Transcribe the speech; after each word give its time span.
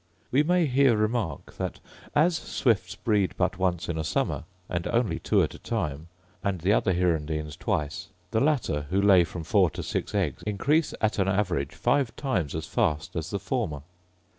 We 0.31 0.41
may 0.41 0.65
here 0.65 0.97
remark, 0.97 1.57
that, 1.57 1.79
as 2.15 2.35
swifts 2.35 2.95
breed 2.95 3.35
but 3.37 3.59
once 3.59 3.87
in 3.87 3.99
a 3.99 4.03
summer, 4.03 4.45
and 4.67 4.87
only 4.87 5.19
two 5.19 5.43
at 5.43 5.53
a 5.53 5.59
time, 5.59 6.07
and 6.43 6.59
the 6.59 6.73
other 6.73 6.91
hirundines 6.91 7.55
twice, 7.55 8.07
the 8.31 8.39
latter, 8.41 8.87
who 8.89 8.99
lay 8.99 9.23
from 9.23 9.43
four 9.43 9.69
to 9.69 9.83
six 9.83 10.15
eggs, 10.15 10.41
increase 10.47 10.95
at 11.01 11.19
an 11.19 11.27
average 11.27 11.75
five 11.75 12.15
times 12.15 12.55
as 12.55 12.65
fast 12.65 13.15
as 13.15 13.29
the 13.29 13.37
former. 13.37 13.83